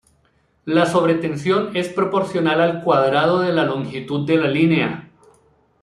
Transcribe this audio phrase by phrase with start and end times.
[0.65, 5.09] La sobretensión es proporcional al cuadrado de la longitud de la línea.